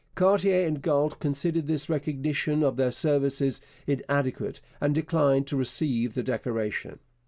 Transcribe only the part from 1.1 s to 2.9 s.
considered this recognition of